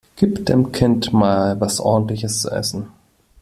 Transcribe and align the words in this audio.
Gib 0.15 0.47
dem 0.47 0.71
Kind 0.71 1.13
mal 1.13 1.61
was 1.61 1.79
Ordentliches 1.79 2.41
zu 2.41 2.49
essen! 2.49 2.87